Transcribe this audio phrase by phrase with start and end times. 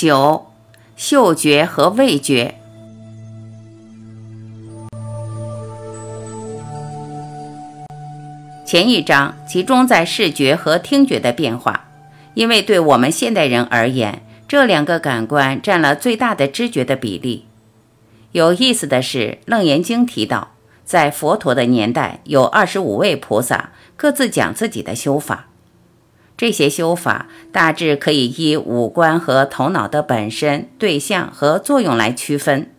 [0.00, 0.46] 九、
[0.94, 2.54] 嗅觉和味觉。
[8.64, 11.88] 前一章集中在视觉和听觉的变化，
[12.34, 17.46] 因为对我们现代人而言，这两个感官占了最大的知觉的比例。
[18.30, 20.52] 有意思的是，《楞严经》提到，
[20.84, 25.48] 在佛陀的年代，有二十五位菩萨，各自讲自己的修法。
[26.38, 32.70] 这些修法大致可以依五官和头脑的本身、对象和作用来区分。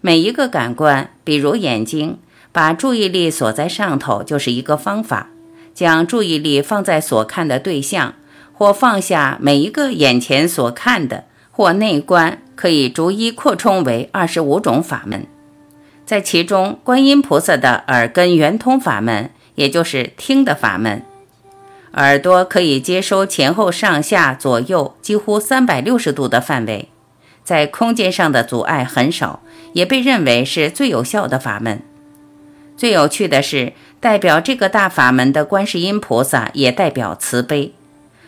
[0.00, 2.18] 每一个感官，比如眼睛，
[2.52, 5.26] 把注意力锁在上头就是一个方法；
[5.74, 8.14] 将注意力放在所看的对象，
[8.54, 15.26] 或放下每一个眼前所看的，或内观，可以逐一扩充为二十五种法门。
[16.06, 21.02] 在其中，观音菩萨的耳根圆通法门，也就是听的法门。
[21.94, 26.88] 耳朵可以接收前后上下左右几乎三百六十度的范围，
[27.42, 29.40] 在空间上的阻碍很少，
[29.72, 31.82] 也被认为是最有效的法门。
[32.76, 37.72] 最有趣的是，代表这个大法门的观世音菩萨也代表慈悲，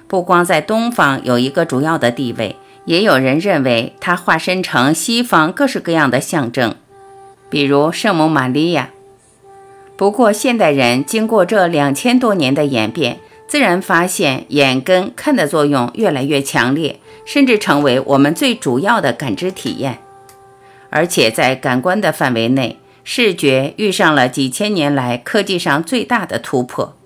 [0.09, 6.75] 不光在东方有一个主要的地位，也有人认为它化身成西方各式各样的象征，
[7.49, 8.91] 比如圣母玛利亚。
[9.97, 13.21] 不过，现代人经过这两千多年的演变。
[13.53, 19.99] 自然发现，眼跟看的作用越来越强烈，甚至成为我们最主要的感知体验。
[20.89, 26.97] 而且在感官的范围内，视觉遇上了几千年来科技上最大的突破。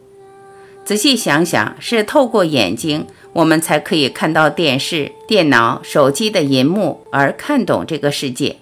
[0.84, 8.58] 仔细想想，是透过眼睛，我们才可以看到电视、电脑、手机的银幕，而看懂这个世界。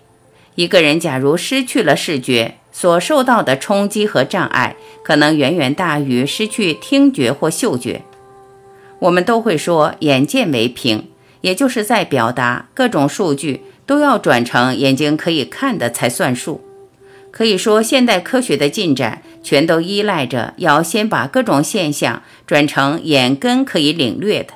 [0.54, 8.02] 一个人假如失去了视觉，所受到的冲击和障碍，可能远远大于失去听觉或嗅觉。
[8.98, 11.06] 我们都会说“眼见为凭”，
[11.42, 16.64] 也就是在表达各种数据都要转成眼睛可以看的才算数。
[17.30, 24.54] 可以说，现代科学的进展全都依赖着要先把各种现象转成眼根可以领略的。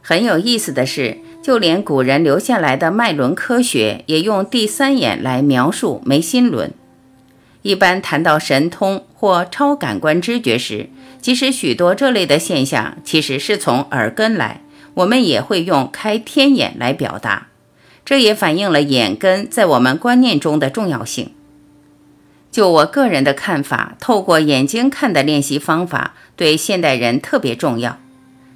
[0.00, 6.72] 很有意思的是，就连古人留下来的脉轮科学，也用第三眼来描述眉心轮。
[7.62, 10.88] 一般谈到神通或超感官知觉时，
[11.20, 14.62] 即使许多这类的现象其实是从耳根来，
[14.94, 17.48] 我们也会用开天眼来表达。
[18.04, 21.32] 这也反映了眼根在我们观念中的重要性。
[22.50, 28.00] 就我个人的看法，透过眼睛看的练习方法对现代人特别重要。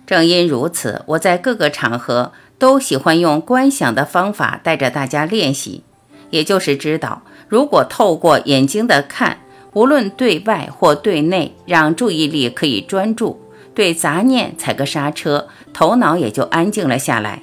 [0.06, 5.84] 正因如此，我在各个场合都喜欢用观想的方法带着大家练习，
[6.30, 7.22] 也就是知道。
[7.54, 9.38] 如果透过眼睛的看，
[9.74, 13.40] 无论对外或对内，让注意力可以专注，
[13.72, 17.42] 对杂念踩个刹车，头脑也就安静了下来。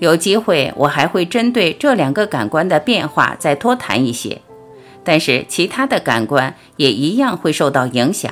[0.00, 4.42] 有机会，我还会针对这两个感官的变化再多谈一些。
[5.02, 8.30] 但是其他的感官也一样会受到影响。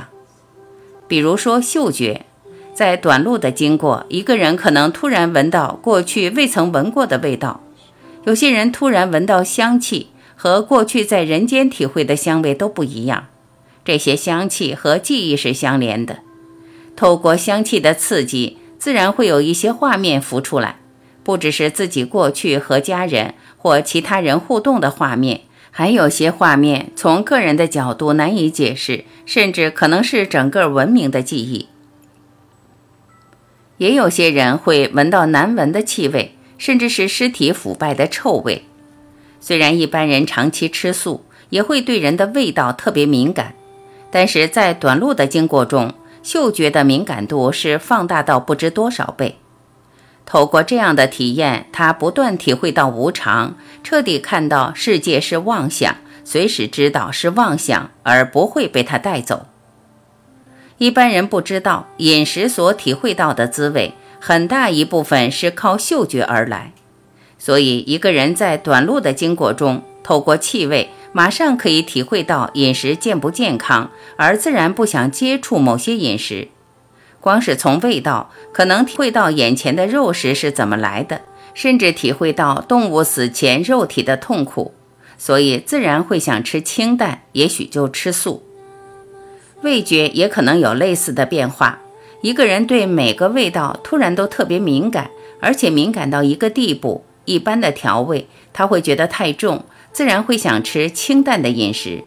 [1.08, 2.26] 比如说嗅觉，
[2.74, 7.62] 在短路的经过，一个人可能突然闻到过去未曾闻过的味道，
[8.24, 10.08] 有些人突然闻到香气。
[10.42, 13.26] 和过去在人间体会的香味都不一样，
[13.84, 16.20] 这些香气和记忆是相连的。
[16.96, 20.76] 透过香气的刺激，自然会有一些画面浮出来，
[21.22, 31.68] 不只是自己过去和家人或其他人互动的画面，还有些画面从个人的角度难以解释，甚至可能是整个文明的记忆。
[33.76, 38.64] 也有些人会闻到难闻的气味，甚至是尸体腐败的臭味。
[39.40, 43.54] 虽然一般人长期吃素也会对人的味道特别敏感，
[44.10, 49.36] 但是在短路的经过中，嗅觉的敏感度是放大到不知多少倍。
[50.26, 59.46] 透过这样的体验，他不断体会到无常，彻底看到世界是妄想，随时知道是妄想，而不会被他带走。
[60.78, 66.72] 一般人不知道，饮食所体会到的滋味，很大一部分是靠嗅觉而来。
[67.40, 76.48] 所以，一个人在短路的经过中，透过气味，马上可以体会到饮食健不健康，而自然不想接触某些饮食。
[77.18, 81.22] 光是从味道，可能体会到眼前的肉食是怎么来的，
[81.54, 84.74] 甚至体会到动物死前肉体的痛苦，
[85.16, 88.42] 所以自然会想吃清淡，也许就吃素。
[89.62, 91.80] 味觉也可能有类似的变化。
[92.20, 95.10] 一个人对每个味道突然都特别敏感，
[95.40, 97.04] 而且敏感到一个地步。
[97.24, 102.04] 一般的调味，他会觉得太重，自然会想吃清淡的饮食。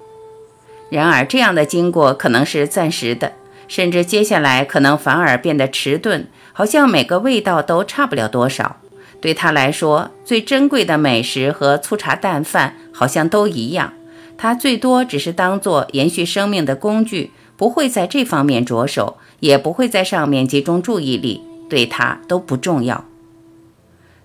[0.90, 3.34] 然而，这样的经过可能是暂时的，
[3.68, 8.78] 甚至接下来可能反而变得迟钝，好像每个味道都差不了多少。
[9.20, 13.94] 对他来说，最珍贵的美食和粗茶淡饭好像都一样，
[14.38, 23.06] 他最多只是当做延续生命的工具，不会在这方面着手，也不会在上面集中注意力，对他都不重要。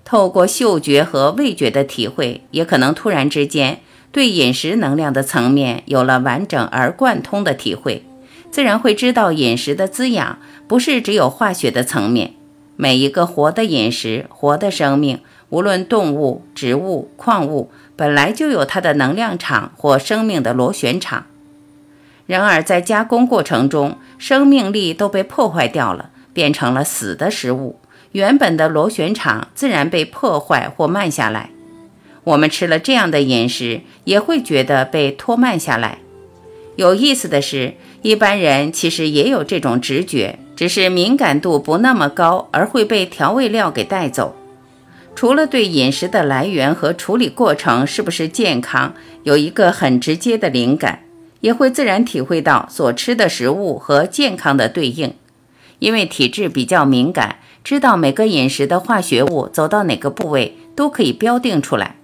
[0.09, 8.07] 透过嗅觉和味觉的体会，也可能突然之间对饮食能量的层面有了完整而贯通的体会，
[8.51, 12.33] 自然会知道饮食的滋养不是只有化学的层面。
[12.77, 15.21] 每一个活的饮食，活的生命，
[15.51, 21.27] 无论动物、植物、矿物，本来就有它的能量场或生命的螺旋场。
[22.25, 27.79] 然而，在加工过程中，生命力都被破坏掉了，变成了死的食物。
[28.13, 31.51] 原本的螺旋场自然被破坏或慢下来。
[32.25, 35.99] 我们吃了这样的饮食，也会觉得被拖慢下来。
[36.77, 40.39] 有意思的是，一般人其实也有这种直觉。
[40.55, 44.35] 只是敏感度不那么高，而会被调味料给带走。
[45.15, 51.05] 除了对饮食的来源和处理过程是不是健康有一个很直接的灵感，
[51.41, 55.15] 也会自然体会到所吃的食物和健康的对应。
[55.79, 61.97] 因为体质比较敏感，知道每个饮食的化学物走到哪个部位都可以标定出来，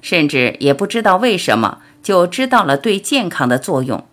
[0.00, 4.04] 甚至也不知道为什么就知道了对健康的作用。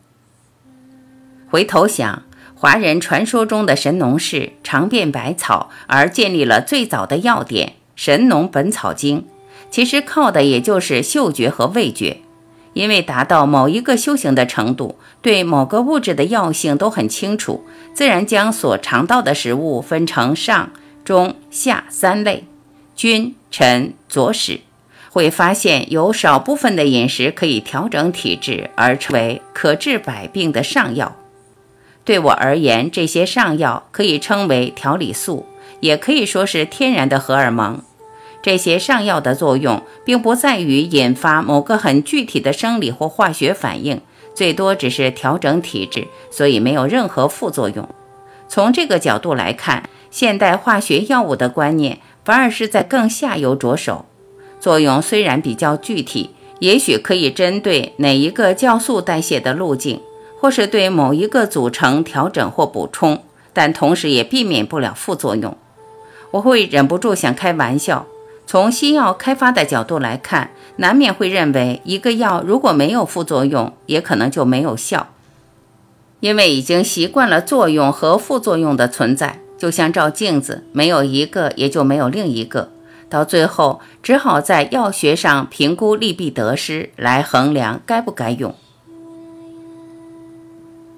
[1.50, 2.24] 回头想。
[2.56, 9.21] 华人传说中的神农氏尝遍百草，而建立了最早的药典《神农本草经》，
[9.69, 12.19] 其实靠的也就是嗅觉和味觉。
[12.74, 20.72] 因为达到某一个修行的程度，对某个物质的药性都很清楚，自然将所尝到的食物分成上、
[21.06, 22.46] 中、下三类，
[22.96, 24.62] 君、臣、佐、使，
[25.12, 31.16] 会发现有少部分的饮食可以调整体质，而成为可治百病的上药。
[32.04, 35.46] 对我而言，这些上药可以称为调理素，
[35.80, 37.81] 也可以说是天然的荷尔蒙。
[38.44, 44.01] 这些上药的作用，并不在于引发某个很具体的生理或化学反应，
[44.36, 47.90] 最多只是调整体质，所以没有任何副作用。
[48.48, 54.06] 从这个角度来看，现代化学药物的观念反而是在更下游着手。
[54.60, 56.30] 作用虽然比较具体，
[56.60, 60.00] 也许可以针对哪一个酵素代谢的路径。
[60.40, 63.24] 或是对某一个组成调整或补充，
[63.54, 65.56] 但同时也避免不了副作用。
[66.31, 68.06] 我会忍不住想开玩笑，
[68.54, 75.08] 从西药开发的角度来看，难免会认为一个药如果没有副作用，也可能就没有效，
[76.20, 82.70] 因为已经习惯了作用和副作用的存在，就像照镜子，没有一个也就没有另一个，
[83.10, 88.54] 到最后只好在药学上评估利弊得失，来衡量该不该用。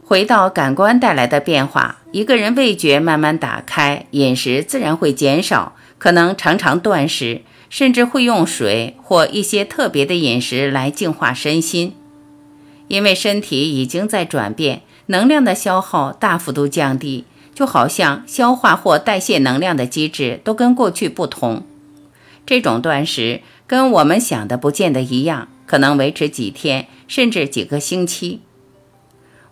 [0.04, 11.94] 回到感官带来的变化，一个人味觉慢慢打开，饮食自然会减少，可能常常断食，甚至会用水或一些特别的饮食来净化身心。
[12.88, 21.64] 因为身体已经在转变，能量的消耗大幅度降低，就好像消化或代谢能量的机制都跟过去不同。
[22.46, 28.42] 这种断食跟我们想的不见得一样，可能维持几天，甚至几个星期。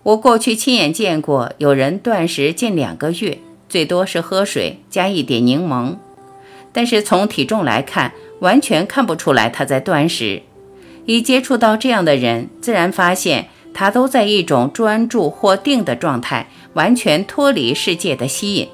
[0.04, 5.95] 我过去亲眼见过有人断食近两个月，最多是喝水加一点柠檬，
[6.74, 10.42] 但是从体重来看，完全看不出来他在断食。
[11.06, 18.68] 一接触到这样的人，自然发现他都在一种专注或定的状态，完全脱离世界的吸引。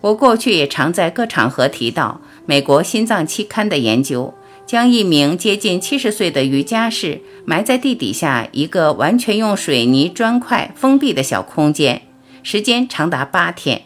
[0.00, 4.32] 我过去也常在各场合提到美国心脏期刊的研究。
[4.66, 12.02] 将一名接近七十岁的瑜伽士埋在地底下一个完全用水泥砖块封闭的小空间，
[12.42, 13.82] 时间长达八天。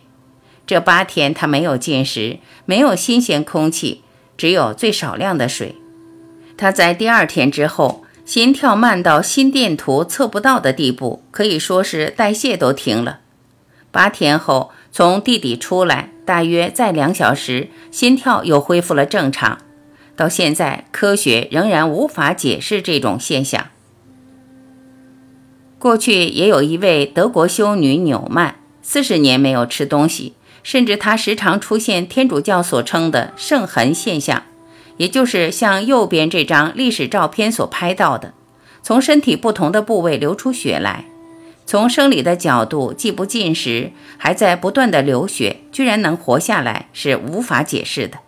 [0.70, 4.02] 这八天他没有进食，没有新鲜空气，
[4.38, 5.74] 只有最少量的水。
[6.56, 13.18] 他在第二天之后，心跳慢到心电图测不到的地步，可以说是代谢都停了。
[13.90, 19.58] 八天后从地底出来，大约再两小时，心跳又恢复了正常。
[20.14, 23.70] 到现在，科学仍然无法解释这种现象。
[25.80, 34.42] 过去也有一位德国修女纽曼，四十年没有吃东西，甚至他时常出现天主教所称的圣痕现象，
[34.96, 38.34] 也就是像右边这张历史照片所拍到的，
[38.82, 41.04] 从身体不同的部位流出血来。
[41.66, 48.18] 从生理的角度，既不进食，还在不断的流血，居然能活下来，是无法解释的。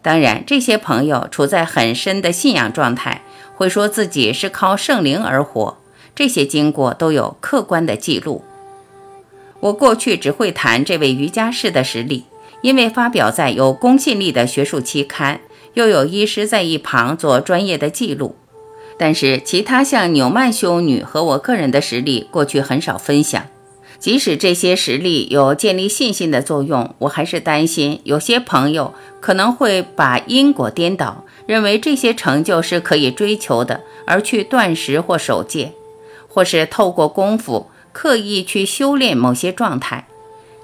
[0.00, 3.22] 当然，这些朋友处在很深的信仰状态，
[3.56, 5.78] 会说自己是靠圣灵而活。
[6.14, 8.44] 这些经过都有客观的记录。
[9.62, 12.24] 我过去只会谈这位瑜伽士的实例，
[12.62, 15.40] 因为发表在有公信力的学术期刊，
[15.74, 18.34] 又有医师在一旁做专业的记录。
[18.98, 23.46] 但是其他像纽曼修女和我个人的实例，过去很少分享。
[24.00, 35.72] 即使这些实例有建立信心的作用，我还是担心有些朋友可能会把因果颠倒，认为这些成就是可以追求的，而去断食或守戒，
[36.26, 40.06] 或是透过功夫刻意去修炼某些状态，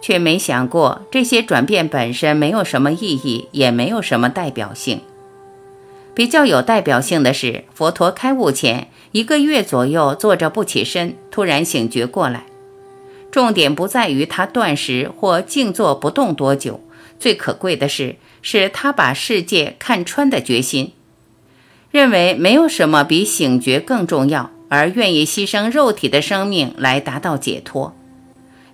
[0.01, 5.01] 却没想过这些转变本身没有什么意义，也没有什么代表性。
[6.15, 12.47] 比较有代表性的是，佛陀开悟前一个月左右坐着不起身，突然醒觉过来。
[13.31, 16.81] 重点不在于他断食或静坐不动多久，
[17.21, 20.93] 最可贵的是，是他把世界看穿的决心，
[21.91, 27.95] 认为没有什么比醒觉更重要，而愿意牺牲肉体的生命来达到解脱。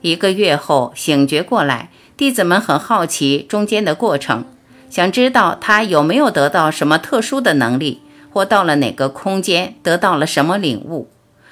[0.00, 4.44] 一个月后醒觉过来，弟子们很好奇中间的过程，
[4.90, 11.08] 想知道他有没有得到什么特殊的能力，或到了哪个空间得到了什么领悟，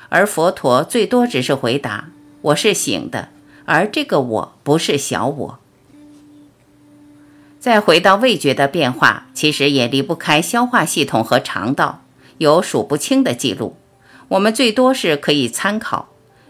[0.09, 2.09] 而佛陀最多只是回答。
[2.43, 3.29] 我是醒的，
[3.65, 5.59] 而这个我不是小我。
[7.59, 12.03] 再回到味觉的变化，其实也离不开消化系统和肠道，
[12.39, 13.77] 有数不清的记录。
[14.33, 16.09] 我们最多是可以参考，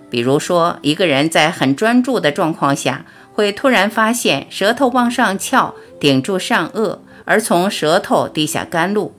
[0.09, 9.13] 比如说一个人在很专注的状况下，会突然发现舌头往上翘，顶住上颚，而从舌头滴下甘露。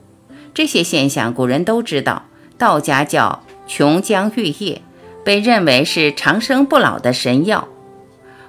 [0.54, 2.24] 这些现象古人都知道，
[2.56, 4.80] 道家叫琼浆玉液。
[5.22, 7.68] 被认为是长生不老的神药。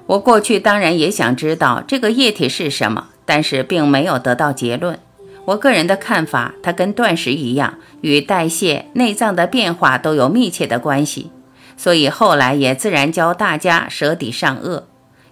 [0.07, 4.99] 我过去当然也想知道这个液体是什么，但是并没有得到结论。
[5.45, 11.31] 我个人的看法，它跟断食一样，与代谢、内脏的变化都有密切的关系。
[11.77, 14.83] 所以后来也自然教大家舌底上颚，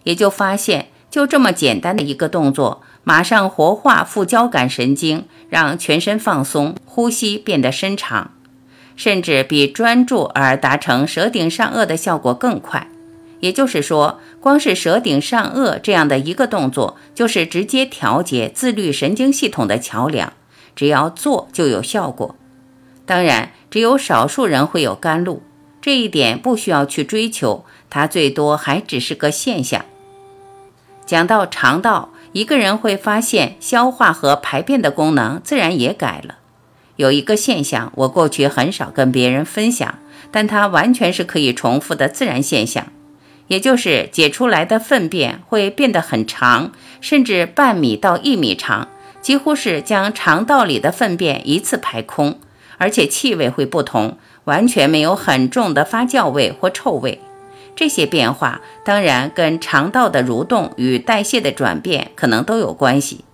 [0.03, 8.31] 也就发现，就这么简单的一个动作，马上活化副交感神经，让全身放松，呼吸变得深长。
[8.95, 12.87] 甚至比专注而达成舌顶上颚的效果更快，
[13.43, 20.31] 也就是说，光是舌顶上颚这样的一个动作，就是直接调节自律神经系统的桥梁，
[20.77, 22.37] 只要做就有效果。
[23.05, 25.43] 当然，只有少数人会有甘露，
[25.81, 29.83] 这一点不需要去追求，它最多还只是个现象。
[31.05, 36.35] 讲到肠道，一个人会发现消化和排便的功能自然也改了。
[36.95, 39.99] 有一个现象，我过去很少跟别人分享，
[40.31, 42.87] 但它完全是可以重复的自然现象，
[43.47, 46.71] 也就是解出来的粪便会变得很长，
[47.01, 48.87] 甚至半米到一米长，
[49.21, 52.39] 几乎是将肠道里的粪便一次排空，
[52.77, 57.19] 而且气味会不同，完全没有很重的发酵味或臭味。
[57.75, 63.25] 这些变化当然跟肠道的蠕动与代谢的转变可能都有关系。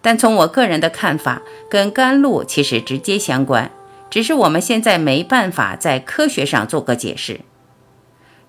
[0.00, 3.70] 但从我个人的看法，跟甘露其实直接相关，
[4.08, 7.40] 只是我们现在没办法在科学上做个解释。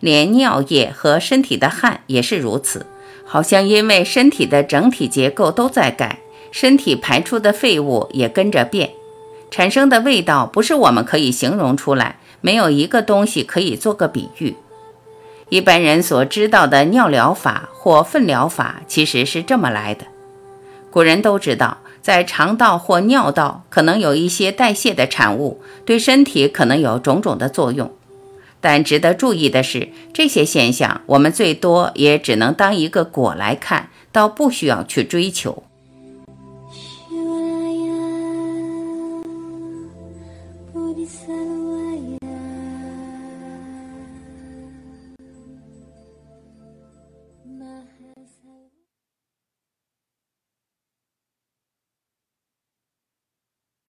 [0.01, 2.85] 连尿液和身体的汗也是如此，
[3.25, 6.19] 好像因为身体的整体结构都在改，
[6.51, 8.91] 身体排出的废物也跟着变，
[9.49, 14.55] 产生的味道不是我们可以形容出来，没有一个东西可以做个比喻。
[15.49, 20.05] 一般人所知道的尿疗法或粪疗法，其实是这么来的。
[20.89, 27.93] 古人都知道，在肠道或尿道可能有一些代谢的产物，对身体可能有种种的作用。
[28.61, 35.63] 但值得注意的是，这些现象我们最多也只能当一个果来看，倒不需要去追求。